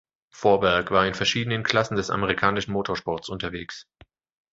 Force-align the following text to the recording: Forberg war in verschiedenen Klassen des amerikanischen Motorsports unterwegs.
Forberg 0.31 0.89
war 0.89 1.05
in 1.05 1.13
verschiedenen 1.13 1.61
Klassen 1.61 1.95
des 1.95 2.09
amerikanischen 2.09 2.71
Motorsports 2.71 3.29
unterwegs. 3.29 3.85